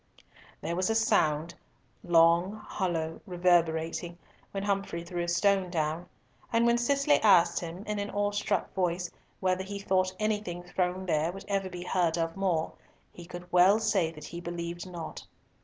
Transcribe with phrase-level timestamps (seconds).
[0.61, 4.17] There was a sound—long, hollow, reverberating,
[4.49, 6.09] when Humfrey threw a stone down,
[6.51, 9.11] and when Cecily asked him, in an awestruck voice,
[9.41, 12.73] whether he thought anything thrown there would ever be heard of more,
[13.13, 15.23] he could well say that he believed not.